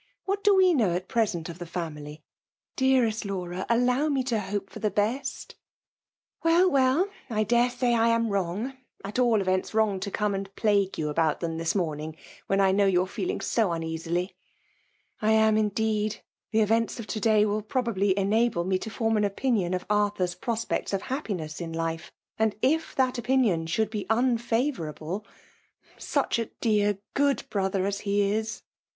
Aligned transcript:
What 0.25 0.43
do 0.43 0.55
we 0.55 0.73
know 0.73 0.95
at 0.95 1.07
present 1.07 1.47
of 1.47 1.59
the 1.59 1.65
faiii9y? 1.65 2.23
Dearest 2.75 3.23
Laura! 3.23 3.67
aflow 3.69 4.11
me 4.11 4.23
to 4.23 4.39
hope 4.39 4.71
for 4.71 4.79
the 4.79 4.89
best!" 4.89 5.53
^"WeHyWdl 6.43 7.07
^I 7.29 7.47
dare 7.47 7.69
say 7.69 7.93
I 7.93 8.07
am 8.07 8.29
wrong 8.29 8.71
J 8.71 8.77
at 9.05 9.19
all 9.19 9.37
^i^vcnto 9.37 9.69
wtbn^ 9.69 10.07
ia 10.07 10.11
eoibe 10.11 10.33
and. 10.35 10.55
plague 10.55 10.97
you 10.97 11.13
abo«tt 11.13 11.41
fUea^'fiiiil 11.41 11.75
vdomuig, 12.15 12.17
when 12.47 12.59
I 12.59 12.71
know 12.71 12.87
yovt^fedr 12.87 13.29
ing 13.29 13.41
so 13.41 13.71
uneasily.^ 13.71 14.29
210 14.29 14.29
FEMALE 14.29 14.29
DOMlKATlOlf. 14.29 14.29
*' 14.91 15.21
I 15.21 15.31
am, 15.47 15.55
indeed. 15.57 16.23
The 16.49 16.61
events 16.61 16.99
of 16.99 17.05
to*daj 17.05 17.45
i^ 17.45 17.67
probably 17.67 18.17
enable 18.17 18.63
me 18.63 18.79
to 18.79 18.89
form 18.89 19.17
an 19.17 19.23
opinion 19.23 19.75
of 19.75 19.85
Arthur's 19.87 20.33
prospects 20.33 20.93
of 20.93 21.03
happiness 21.13 21.61
in 21.61 21.71
life; 21.73 22.11
fltad, 22.39 22.55
if 22.63 22.95
that 22.95 23.19
opinion 23.19 23.67
should 23.67 23.91
be 23.91 24.07
unfavourable!— 24.09 25.27
saeh 25.99 26.41
a 26.41 26.45
dear 26.59 26.97
good 27.13 27.43
brother 27.51 27.85
as 27.85 27.99
he 27.99 28.31
is 28.31 28.63